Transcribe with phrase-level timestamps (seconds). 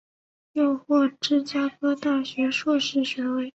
[0.53, 3.49] 又获芝加哥大学硕士学位。